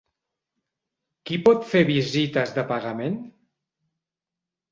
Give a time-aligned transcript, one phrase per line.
[1.31, 3.19] Qui pot fer visites de pagament?